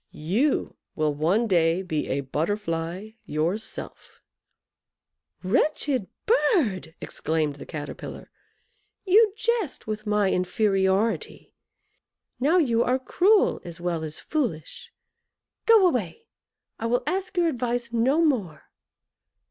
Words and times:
You 0.33 0.77
will 0.95 1.13
one 1.13 1.45
day 1.45 1.83
be 1.83 2.07
a 2.07 2.21
Butterfly 2.21 3.11
yourself." 3.23 4.19
"Wretched 5.43 6.07
bird!" 6.25 6.95
exclaimed 6.99 7.57
the 7.57 7.67
Caterpillar, 7.67 8.31
"you 9.05 9.31
jest 9.37 9.85
with 9.85 10.07
my 10.07 10.31
inferiority 10.31 11.53
now 12.39 12.57
you 12.57 12.81
are 12.83 12.97
cruel 12.97 13.61
as 13.63 13.79
well 13.79 14.03
as 14.03 14.17
foolish. 14.17 14.91
Go 15.67 15.85
away! 15.87 16.25
I 16.79 16.87
will 16.87 17.03
ask 17.05 17.37
your 17.37 17.47
advice 17.47 17.93
no 17.93 18.25
more." 18.25 18.71